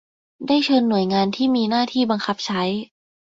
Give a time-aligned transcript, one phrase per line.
[0.47, 2.61] ได้เชิญหน่วยงานที่มีหน้าที่บังคับใช้